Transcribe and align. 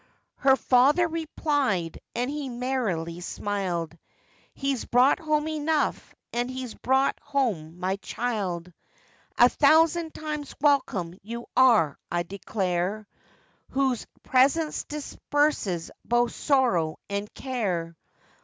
Her 0.37 0.55
father 0.55 1.07
replied, 1.07 1.99
and 2.15 2.27
he 2.27 2.49
merrily 2.49 3.19
smiled, 3.19 3.95
'He's 4.55 4.83
brought 4.83 5.19
home 5.19 5.47
enough, 5.47 6.15
as 6.33 6.47
he's 6.47 6.73
brought 6.73 7.19
home 7.21 7.79
my 7.79 7.97
child; 7.97 8.73
A 9.37 9.47
thousand 9.47 10.15
times 10.15 10.55
welcome 10.59 11.13
you 11.21 11.45
are, 11.55 11.99
I 12.11 12.23
declare, 12.23 13.07
Whose 13.69 14.07
presence 14.23 14.85
disperses 14.85 15.91
both 16.03 16.33
sorrow 16.33 16.97
and 17.07 17.31
care. 17.35 17.95